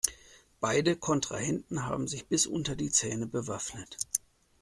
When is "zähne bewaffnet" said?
2.89-3.97